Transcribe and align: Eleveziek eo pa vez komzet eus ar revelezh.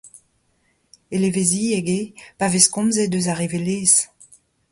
Eleveziek 1.15 1.85
eo 1.99 2.03
pa 2.37 2.45
vez 2.53 2.65
komzet 2.73 3.11
eus 3.17 3.27
ar 3.31 3.39
revelezh. 3.41 3.97